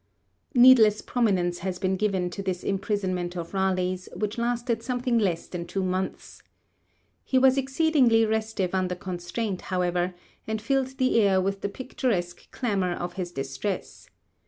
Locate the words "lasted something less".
4.39-5.45